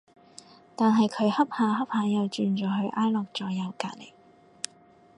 [0.75, 4.13] 但係佢恰下恰下又轉咗去挨落咗右隔離